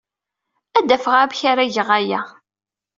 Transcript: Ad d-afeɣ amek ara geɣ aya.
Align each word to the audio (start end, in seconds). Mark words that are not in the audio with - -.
Ad 0.77 0.85
d-afeɣ 0.87 1.15
amek 1.23 1.41
ara 1.51 1.71
geɣ 1.75 1.89
aya. 1.97 2.21